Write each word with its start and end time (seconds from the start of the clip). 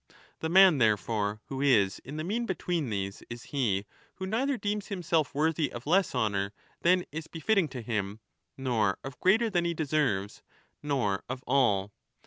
The 0.39 0.49
man, 0.49 0.79
therefore, 0.79 1.41
who 1.45 1.61
is 1.61 1.99
in 1.99 2.17
the 2.17 2.23
mean 2.23 2.47
between 2.47 2.89
these 2.89 3.21
is 3.29 3.43
he 3.53 3.85
who 4.15 4.25
neither 4.25 4.57
deems 4.57 4.87
himself 4.87 5.35
worthy 5.35 5.71
of 5.71 5.85
less 5.85 6.15
honour 6.15 6.53
than 6.81 7.05
is 7.11 7.27
befitting 7.27 7.67
to 7.67 7.83
him, 7.83 8.19
nor 8.57 8.97
of 9.03 9.19
greater 9.19 9.47
than 9.51 9.63
he 9.65 9.75
deserves, 9.75 10.41
nor 10.81 11.23
of 11.29 11.43
all. 11.45 11.91